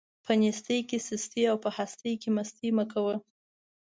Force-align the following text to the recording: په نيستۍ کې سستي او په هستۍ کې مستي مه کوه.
په 0.25 0.31
نيستۍ 0.41 0.79
کې 0.89 0.97
سستي 1.07 1.41
او 1.51 1.57
په 1.63 1.69
هستۍ 1.77 2.13
کې 2.21 2.29
مستي 2.37 2.69
مه 2.77 2.85
کوه. 2.91 3.15